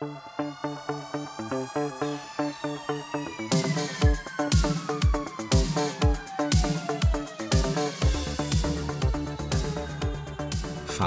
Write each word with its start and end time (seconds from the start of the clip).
Fala 0.00 0.10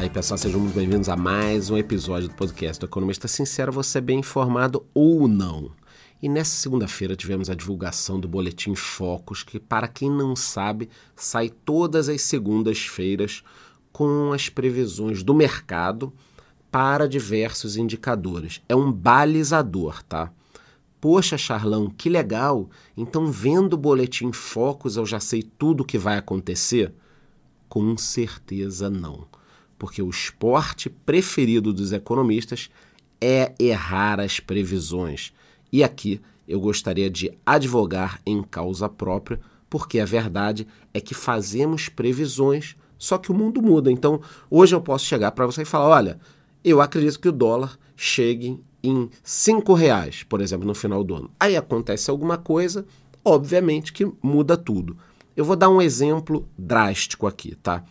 aí 0.00 0.08
pessoal, 0.08 0.38
sejam 0.38 0.58
muito 0.58 0.74
bem-vindos 0.74 1.10
a 1.10 1.16
mais 1.16 1.68
um 1.68 1.76
episódio 1.76 2.30
do 2.30 2.34
podcast 2.34 2.80
do 2.80 2.86
Economista 2.86 3.28
Sincero, 3.28 3.70
você 3.70 3.98
é 3.98 4.00
bem 4.00 4.20
informado 4.20 4.86
ou 4.94 5.28
não. 5.28 5.70
E 6.22 6.26
nessa 6.26 6.56
segunda-feira 6.56 7.14
tivemos 7.14 7.50
a 7.50 7.54
divulgação 7.54 8.18
do 8.18 8.26
Boletim 8.26 8.74
Focus, 8.74 9.42
que 9.42 9.60
para 9.60 9.86
quem 9.86 10.10
não 10.10 10.34
sabe, 10.34 10.88
sai 11.14 11.50
todas 11.50 12.08
as 12.08 12.22
segundas-feiras 12.22 13.44
com 13.92 14.32
as 14.32 14.48
previsões 14.48 15.22
do 15.22 15.34
mercado 15.34 16.10
para 16.70 17.08
diversos 17.08 17.76
indicadores. 17.76 18.60
É 18.68 18.74
um 18.74 18.92
balizador, 18.92 20.02
tá? 20.02 20.32
Poxa, 21.00 21.38
Charlão, 21.38 21.88
que 21.88 22.08
legal! 22.08 22.68
Então, 22.96 23.30
vendo 23.30 23.74
o 23.74 23.78
boletim 23.78 24.32
Focus, 24.32 24.96
eu 24.96 25.06
já 25.06 25.20
sei 25.20 25.42
tudo 25.42 25.82
o 25.82 25.84
que 25.84 25.96
vai 25.96 26.18
acontecer? 26.18 26.92
Com 27.68 27.96
certeza 27.96 28.90
não. 28.90 29.26
Porque 29.78 30.02
o 30.02 30.10
esporte 30.10 30.90
preferido 30.90 31.72
dos 31.72 31.92
economistas 31.92 32.68
é 33.20 33.54
errar 33.58 34.18
as 34.18 34.40
previsões. 34.40 35.32
E 35.72 35.84
aqui 35.84 36.20
eu 36.48 36.60
gostaria 36.60 37.08
de 37.08 37.30
advogar 37.46 38.20
em 38.26 38.42
causa 38.42 38.88
própria, 38.88 39.40
porque 39.70 40.00
a 40.00 40.04
verdade 40.04 40.66
é 40.92 41.00
que 41.00 41.14
fazemos 41.14 41.88
previsões 41.88 42.74
só 42.98 43.16
que 43.16 43.30
o 43.30 43.34
mundo 43.34 43.62
muda. 43.62 43.90
Então, 43.92 44.20
hoje 44.50 44.74
eu 44.74 44.80
posso 44.80 45.04
chegar 45.04 45.30
para 45.30 45.46
você 45.46 45.62
e 45.62 45.64
falar: 45.64 45.88
olha, 45.88 46.18
eu 46.70 46.80
acredito 46.80 47.20
que 47.20 47.28
o 47.28 47.32
dólar 47.32 47.78
chegue 47.96 48.60
em 48.82 49.10
cinco 49.22 49.74
reais, 49.74 50.22
por 50.22 50.40
exemplo, 50.40 50.66
no 50.66 50.74
final 50.74 51.02
do 51.02 51.14
ano. 51.14 51.30
Aí 51.38 51.56
acontece 51.56 52.10
alguma 52.10 52.38
coisa, 52.38 52.86
obviamente 53.24 53.92
que 53.92 54.10
muda 54.22 54.56
tudo. 54.56 54.96
Eu 55.36 55.44
vou 55.44 55.56
dar 55.56 55.68
um 55.68 55.82
exemplo 55.82 56.48
drástico 56.56 57.26
aqui, 57.26 57.54
tá? 57.56 57.84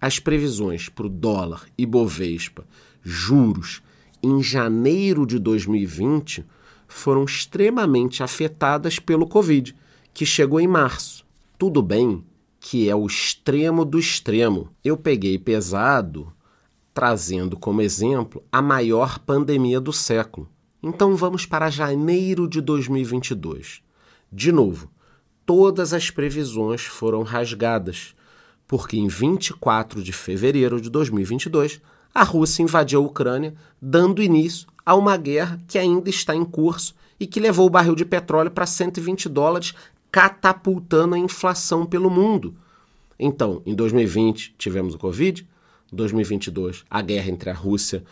As 0.00 0.18
previsões 0.18 0.88
para 0.88 1.06
o 1.06 1.08
dólar 1.08 1.66
e 1.76 1.84
Bovespa, 1.84 2.64
juros, 3.02 3.82
em 4.22 4.42
janeiro 4.42 5.26
de 5.26 5.38
2020 5.38 6.44
foram 6.86 7.24
extremamente 7.24 8.22
afetadas 8.22 8.98
pelo 8.98 9.26
Covid, 9.26 9.74
que 10.14 10.24
chegou 10.24 10.60
em 10.60 10.66
março. 10.66 11.24
Tudo 11.58 11.82
bem 11.82 12.24
que 12.60 12.88
é 12.88 12.94
o 12.94 13.06
extremo 13.06 13.84
do 13.84 13.98
extremo. 13.98 14.70
Eu 14.84 14.96
peguei 14.96 15.38
pesado, 15.38 16.32
trazendo 16.98 17.56
como 17.56 17.80
exemplo 17.80 18.42
a 18.50 18.60
maior 18.60 19.20
pandemia 19.20 19.80
do 19.80 19.92
século. 19.92 20.48
Então 20.82 21.14
vamos 21.14 21.46
para 21.46 21.70
janeiro 21.70 22.48
de 22.48 22.60
2022. 22.60 23.80
De 24.32 24.50
novo, 24.50 24.90
todas 25.46 25.94
as 25.94 26.10
previsões 26.10 26.80
foram 26.82 27.22
rasgadas, 27.22 28.16
porque 28.66 28.96
em 28.96 29.06
24 29.06 30.02
de 30.02 30.12
fevereiro 30.12 30.80
de 30.80 30.90
2022 30.90 31.80
a 32.12 32.24
Rússia 32.24 32.64
invadiu 32.64 32.98
a 32.98 33.06
Ucrânia, 33.06 33.54
dando 33.80 34.20
início 34.20 34.66
a 34.84 34.96
uma 34.96 35.16
guerra 35.16 35.60
que 35.68 35.78
ainda 35.78 36.10
está 36.10 36.34
em 36.34 36.44
curso 36.44 36.96
e 37.20 37.28
que 37.28 37.38
levou 37.38 37.68
o 37.68 37.70
barril 37.70 37.94
de 37.94 38.04
petróleo 38.04 38.50
para 38.50 38.66
120 38.66 39.28
dólares 39.28 39.72
catapultando 40.10 41.14
a 41.14 41.18
inflação 41.18 41.86
pelo 41.86 42.10
mundo. 42.10 42.56
Então, 43.16 43.62
em 43.64 43.72
2020 43.72 44.56
tivemos 44.58 44.96
o 44.96 44.98
Covid, 44.98 45.46
2022 45.92 46.84
a 46.88 47.00
guerra 47.02 47.30
entre 47.30 47.50
a 47.50 47.54
Rússia 47.54 48.04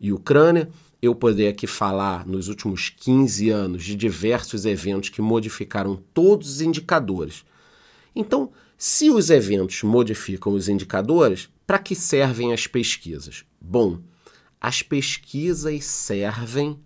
e 0.00 0.10
a 0.10 0.14
Ucrânia. 0.14 0.68
Eu 1.00 1.14
poderia 1.14 1.50
aqui 1.50 1.66
falar 1.66 2.26
nos 2.26 2.48
últimos 2.48 2.88
15 2.88 3.50
anos 3.50 3.84
de 3.84 3.94
diversos 3.94 4.64
eventos 4.64 5.10
que 5.10 5.20
modificaram 5.20 6.02
todos 6.14 6.48
os 6.48 6.60
indicadores. 6.60 7.44
Então, 8.14 8.50
se 8.76 9.10
os 9.10 9.30
eventos 9.30 9.82
modificam 9.82 10.52
os 10.52 10.68
indicadores, 10.68 11.48
para 11.66 11.78
que 11.78 11.94
servem 11.94 12.52
as 12.52 12.66
pesquisas? 12.66 13.44
Bom, 13.60 14.00
as 14.60 14.82
pesquisas 14.82 15.84
servem 15.84 16.78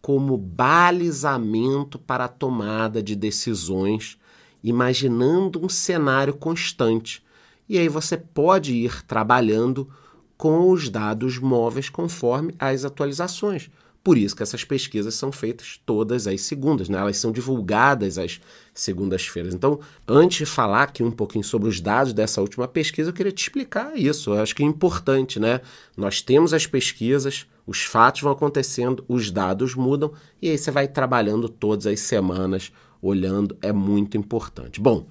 como 0.00 0.36
balizamento 0.36 1.98
para 1.98 2.24
a 2.24 2.28
tomada 2.28 3.02
de 3.02 3.16
decisões, 3.16 4.18
imaginando 4.62 5.64
um 5.64 5.68
cenário 5.68 6.34
constante. 6.34 7.22
E 7.68 7.78
aí 7.78 7.88
você 7.88 8.16
pode 8.16 8.74
ir 8.74 9.04
trabalhando 9.04 9.88
com 10.36 10.70
os 10.70 10.88
dados 10.88 11.38
móveis 11.38 11.88
conforme 11.88 12.54
as 12.58 12.84
atualizações. 12.84 13.68
Por 14.02 14.16
isso 14.16 14.34
que 14.34 14.42
essas 14.42 14.64
pesquisas 14.64 15.14
são 15.16 15.30
feitas 15.30 15.78
todas 15.84 16.26
as 16.26 16.40
segundas, 16.40 16.88
né? 16.88 16.96
elas 16.98 17.18
são 17.18 17.30
divulgadas 17.30 18.16
às 18.16 18.40
segundas-feiras. 18.72 19.52
Então, 19.52 19.80
antes 20.06 20.38
de 20.38 20.46
falar 20.46 20.84
aqui 20.84 21.02
um 21.02 21.10
pouquinho 21.10 21.44
sobre 21.44 21.68
os 21.68 21.80
dados 21.80 22.12
dessa 22.14 22.40
última 22.40 22.66
pesquisa, 22.66 23.10
eu 23.10 23.12
queria 23.12 23.32
te 23.32 23.42
explicar 23.42 23.98
isso. 23.98 24.30
Eu 24.30 24.40
acho 24.40 24.54
que 24.54 24.62
é 24.62 24.66
importante, 24.66 25.38
né? 25.38 25.60
Nós 25.96 26.22
temos 26.22 26.54
as 26.54 26.66
pesquisas, 26.66 27.46
os 27.66 27.82
fatos 27.82 28.22
vão 28.22 28.32
acontecendo, 28.32 29.04
os 29.08 29.30
dados 29.30 29.74
mudam, 29.74 30.12
e 30.40 30.48
aí 30.48 30.56
você 30.56 30.70
vai 30.70 30.88
trabalhando 30.88 31.48
todas 31.48 31.86
as 31.86 32.00
semanas, 32.00 32.72
olhando, 33.02 33.58
é 33.60 33.72
muito 33.72 34.16
importante. 34.16 34.80
Bom, 34.80 35.06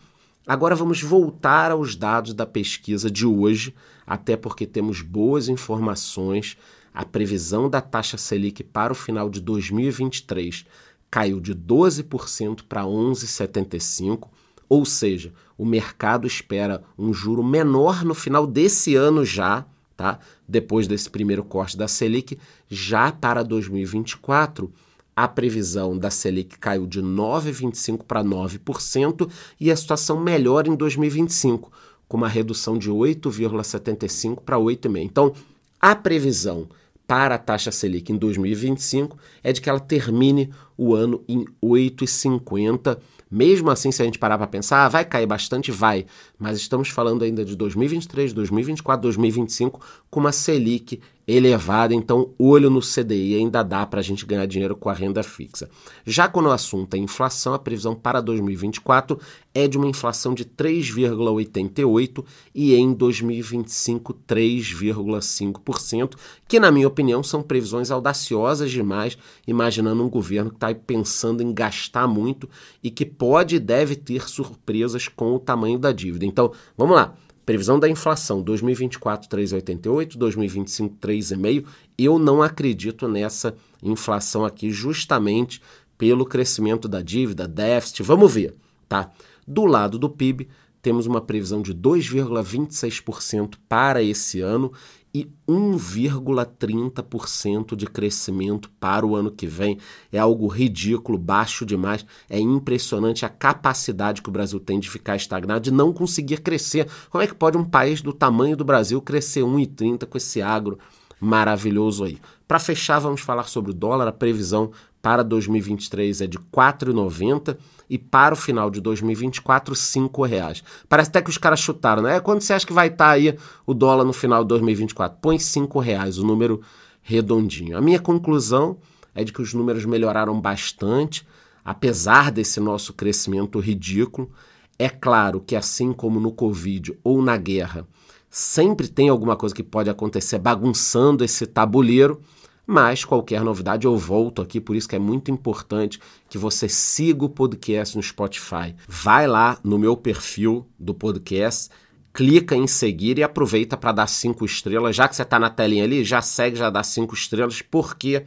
agora 0.48 0.76
vamos 0.76 1.02
voltar 1.02 1.72
aos 1.72 1.96
dados 1.96 2.34
da 2.34 2.46
pesquisa 2.46 3.12
de 3.12 3.26
hoje, 3.26 3.76
até 4.06 4.38
porque 4.38 4.66
temos 4.66 5.02
boas 5.02 5.50
informações. 5.50 6.58
A 6.94 7.06
previsão 7.06 7.70
da 7.70 7.82
taxa 7.82 8.18
Selic 8.18 8.64
para 8.64 8.94
o 8.94 8.96
final 8.96 9.30
de 9.30 9.42
2023 9.42 10.66
caiu 11.12 11.40
de 11.40 11.54
12% 11.54 12.62
para 12.68 12.84
11,75%, 12.84 14.28
ou 14.70 14.86
seja, 14.86 15.34
o 15.58 15.66
mercado 15.66 16.26
espera 16.26 16.84
um 16.98 17.14
juro 17.14 17.44
menor 17.44 18.04
no 18.04 18.16
final 18.16 18.48
desse 18.48 18.96
ano 18.96 19.24
já 19.24 19.66
tá? 19.98 20.20
Depois 20.48 20.88
desse 20.88 21.10
primeiro 21.10 21.44
corte 21.44 21.76
da 21.76 21.88
Selic, 21.88 22.38
já 22.70 23.12
para 23.12 23.44
2024, 23.44 24.72
a 25.18 25.28
previsão 25.28 25.98
da 25.98 26.12
Selic 26.12 26.60
caiu 26.60 26.86
de 26.86 27.02
9,25 27.02 28.04
para 28.04 28.24
9% 28.24 29.28
e 29.60 29.72
a 29.72 29.76
situação 29.76 30.20
melhora 30.20 30.70
em 30.70 30.76
2025, 30.76 31.72
com 32.08 32.18
uma 32.18 32.28
redução 32.28 32.78
de 32.78 32.92
8,75 32.92 34.42
para 34.42 34.58
8,5. 34.58 35.02
Então, 35.02 35.34
a 35.82 35.96
previsão 35.96 36.68
para 37.08 37.34
a 37.34 37.40
taxa 37.40 37.72
Selic 37.72 38.12
em 38.12 38.16
2025 38.16 39.18
é 39.44 39.52
de 39.52 39.60
que 39.60 39.68
ela 39.68 39.80
termine 39.80 40.52
o 40.78 40.94
ano 40.94 41.24
em 41.28 41.46
8,50 41.64 43.00
mesmo 43.30 43.70
assim, 43.70 43.92
se 43.92 44.02
a 44.02 44.06
gente 44.06 44.18
parar 44.18 44.38
para 44.38 44.48
pensar, 44.48 44.86
ah, 44.86 44.88
vai 44.88 45.04
cair 45.04 45.26
bastante, 45.26 45.70
vai. 45.70 46.06
Mas 46.40 46.58
estamos 46.58 46.88
falando 46.88 47.24
ainda 47.24 47.44
de 47.44 47.58
2023, 47.58 48.32
2024, 48.32 49.02
2025 49.02 49.82
com 50.10 50.22
uma 50.22 50.32
Selic 50.32 51.02
elevada, 51.28 51.94
então 51.94 52.30
olho 52.40 52.70
no 52.70 52.80
CDI 52.80 53.36
ainda 53.36 53.62
dá 53.62 53.86
para 53.86 54.00
a 54.00 54.04
gente 54.04 54.26
ganhar 54.26 54.46
dinheiro 54.46 54.78
com 54.78 54.90
a 54.90 54.94
renda 54.94 55.22
fixa. 55.22 55.70
Já 56.06 56.30
quando 56.30 56.46
o 56.46 56.52
assunto 56.52 56.94
é 56.94 56.98
inflação, 56.98 57.54
a 57.54 57.60
previsão 57.60 57.94
para 57.94 58.22
2024 58.22 59.20
é 59.54 59.68
de 59.68 59.78
uma 59.78 59.88
inflação 59.88 60.34
de 60.34 60.46
3,88 60.46 62.24
e 62.56 62.76
em 62.76 62.94
2025 62.94 64.14
3,5%, 64.26 66.16
que 66.48 66.62
na 66.62 66.72
minha 66.72 66.88
opinião 66.88 67.22
são 67.22 67.44
previsões 67.44 67.92
audaciosas 67.92 68.72
demais, 68.72 69.18
imaginando 69.46 70.02
um 70.02 70.10
governo 70.10 70.50
que 70.50 70.56
está 70.56 70.74
pensando 70.74 71.44
em 71.44 71.54
gastar 71.54 72.08
muito 72.08 72.50
e 72.82 72.90
que 72.90 73.06
pode 73.06 73.58
e 73.58 73.60
deve 73.60 73.98
ter 73.98 74.30
surpresas 74.30 75.10
com 75.10 75.36
o 75.36 75.40
tamanho 75.40 75.78
da 75.78 75.92
dívida. 75.92 76.26
Então, 76.26 76.54
vamos 76.78 76.96
lá. 76.96 77.14
Previsão 77.48 77.80
da 77.80 77.88
inflação 77.88 78.42
2024 78.42 79.30
3,88, 79.30 80.18
2025 80.18 80.98
3,5. 80.98 81.66
Eu 81.98 82.20
não 82.20 82.44
acredito 82.44 83.08
nessa 83.08 83.56
inflação 83.82 84.44
aqui 84.44 84.70
justamente 84.70 85.62
pelo 85.98 86.26
crescimento 86.26 86.90
da 86.90 87.02
dívida, 87.02 87.48
déficit. 87.48 88.04
Vamos 88.04 88.34
ver, 88.34 88.54
tá? 88.90 89.12
Do 89.48 89.64
lado 89.64 89.98
do 89.98 90.10
PIB, 90.10 90.50
temos 90.82 91.06
uma 91.06 91.22
previsão 91.22 91.62
de 91.62 91.74
2,26% 91.74 93.54
para 93.70 94.04
esse 94.04 94.42
ano 94.42 94.74
e 95.18 95.30
1,30% 95.48 97.76
de 97.76 97.88
crescimento 97.88 98.70
para 98.80 99.04
o 99.06 99.16
ano 99.16 99.32
que 99.32 99.48
vem. 99.48 99.80
É 100.12 100.20
algo 100.20 100.46
ridículo, 100.48 101.18
baixo 101.18 101.66
demais. 101.66 102.06
É 102.30 102.40
impressionante 102.40 103.26
a 103.26 103.30
capacidade 103.30 104.22
que 104.22 104.30
o 104.30 104.32
Brasil 104.32 104.60
tem 104.60 104.80
de 104.80 104.88
ficar 104.88 105.16
estagnado, 105.16 105.62
de 105.62 105.72
não 105.72 105.92
conseguir 105.92 106.42
crescer. 106.42 106.88
Como 107.10 107.24
é 107.24 107.28
que 107.28 107.34
pode 107.34 107.58
um 107.58 107.66
país 107.66 108.00
do 108.02 108.14
tamanho 108.14 108.56
do 108.56 108.64
Brasil 108.64 109.02
crescer 109.02 109.42
1,30 109.42 110.06
com 110.06 110.18
esse 110.18 110.40
agro 110.40 110.78
maravilhoso 111.20 112.04
aí? 112.04 112.20
Para 112.48 112.60
fechar, 112.60 113.00
vamos 113.00 113.22
falar 113.22 113.48
sobre 113.48 113.72
o 113.72 113.74
dólar. 113.74 114.08
A 114.08 114.12
previsão 114.12 114.70
para 115.02 115.24
2023 115.24 116.22
é 116.22 116.28
de 116.28 116.38
4,90 116.38 117.58
e 117.90 117.98
para 117.98 118.34
o 118.34 118.38
final 118.38 118.70
de 118.70 118.82
2024, 118.82 119.74
R$ 119.74 120.28
reais. 120.28 120.64
Parece 120.90 121.10
até 121.10 121.22
que 121.22 121.30
os 121.30 121.38
caras 121.38 121.60
chutaram, 121.60 122.04
né? 122.04 122.20
Quando 122.20 122.42
você 122.42 122.54
acha 122.54 122.66
que 122.66 122.74
vai 122.74 122.88
estar 122.88 123.06
tá 123.06 123.12
aí 123.12 123.38
o 123.66 123.74
dólar 123.74 124.04
no 124.04 124.14
final 124.14 124.44
de 124.44 124.50
2024? 124.50 125.18
Põe 125.22 125.38
R$ 125.38 125.82
reais, 125.82 126.18
o 126.18 126.26
número 126.26 126.62
redondinho. 127.02 127.78
A 127.78 127.82
minha 127.82 128.00
conclusão 128.00 128.78
é 129.16 129.24
de 129.24 129.32
que 129.32 129.42
os 129.42 129.54
números 129.54 129.86
melhoraram 129.86 130.40
bastante, 130.40 131.26
apesar 131.64 132.32
desse 132.32 132.60
nosso 132.60 132.94
crescimento 132.94 133.60
ridículo. 133.60 134.30
É 134.78 134.90
claro 134.90 135.40
que, 135.40 135.56
assim 135.56 135.92
como 135.92 136.20
no 136.20 136.32
Covid 136.32 136.98
ou 137.04 137.22
na 137.22 137.36
guerra, 137.36 137.88
sempre 138.30 138.88
tem 138.88 139.10
alguma 139.10 139.36
coisa 139.36 139.56
que 139.56 139.64
pode 139.64 139.90
acontecer 139.90 140.38
bagunçando 140.38 141.24
esse 141.24 141.48
tabuleiro, 141.48 142.22
mas 142.68 143.06
qualquer 143.06 143.42
novidade 143.42 143.88
eu 143.88 143.96
volto 143.96 144.42
aqui, 144.42 144.60
por 144.60 144.76
isso 144.76 144.90
que 144.90 144.96
é 144.96 145.00
muito 145.00 145.32
importante 145.32 146.02
que 146.28 146.38
você 146.38 146.68
siga 146.68 147.24
o 147.24 147.30
podcast 147.30 147.96
no 147.96 148.04
Spotify. 148.04 148.76
Vai 148.86 149.26
lá 149.26 149.58
no 149.64 149.80
meu 149.80 149.96
perfil 149.96 150.68
do 150.78 150.94
podcast, 150.94 151.70
clica 152.14 152.58
em 152.58 152.68
seguir 152.68 153.18
e 153.18 153.24
aproveita 153.24 153.78
para 153.78 153.94
dar 153.94 154.08
cinco 154.08 154.44
estrelas. 154.44 154.98
Já 154.98 155.08
que 155.08 155.16
você 155.16 155.22
está 155.22 155.40
na 155.40 155.50
telinha 155.50 155.86
ali, 155.86 156.04
já 156.04 156.22
segue, 156.22 156.58
já 156.58 156.70
dá 156.70 156.84
cinco 156.84 157.16
estrelas, 157.16 157.62
porque 157.62 158.26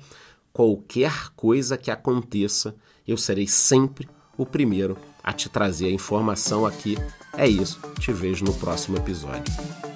qualquer 0.55 1.29
coisa 1.37 1.77
que 1.77 1.91
aconteça, 1.91 2.75
eu 3.07 3.19
serei 3.19 3.47
sempre 3.47 4.09
o 4.39 4.47
primeiro 4.47 4.97
a 5.23 5.35
te 5.35 5.51
trazer 5.51 5.89
a 5.89 5.93
informação 5.93 6.65
aqui. 6.65 6.97
É 7.37 7.47
isso, 7.47 7.79
te 7.99 8.11
vejo 8.11 8.43
no 8.43 8.55
próximo 8.55 8.97
episódio. 8.97 9.90